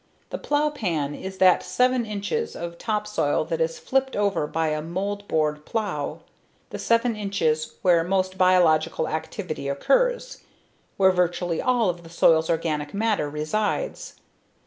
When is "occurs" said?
9.67-10.39